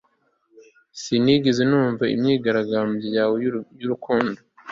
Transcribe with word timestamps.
sinigeze 1.01 1.61
numva 1.69 2.03
imyigaragambyo 2.15 3.07
yawe 3.17 3.35
y'urukundo 3.81 4.39